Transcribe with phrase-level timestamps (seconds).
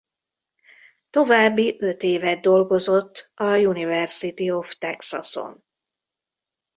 [1.09, 5.63] További öt évet dolgozott a University of Texason.